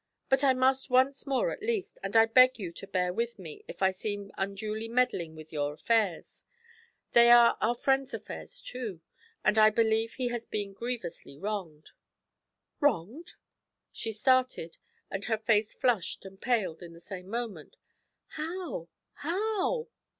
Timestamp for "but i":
0.29-0.53